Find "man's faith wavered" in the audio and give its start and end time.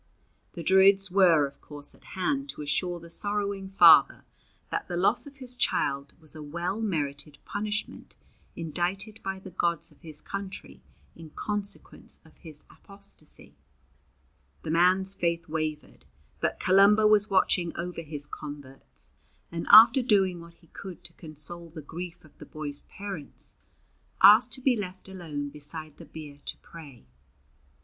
14.71-16.05